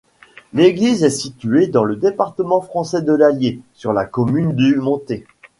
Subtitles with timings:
[0.51, 5.27] L'église est située dans le département français de l'Allier, sur la commune du Montet.